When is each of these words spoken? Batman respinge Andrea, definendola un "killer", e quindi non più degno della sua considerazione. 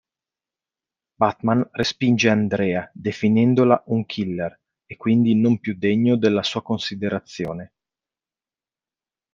Batman 1.19 1.69
respinge 1.73 2.27
Andrea, 2.31 2.89
definendola 2.91 3.83
un 3.89 4.03
"killer", 4.07 4.59
e 4.87 4.97
quindi 4.97 5.35
non 5.35 5.59
più 5.59 5.77
degno 5.77 6.17
della 6.17 6.41
sua 6.41 6.63
considerazione. 6.63 7.73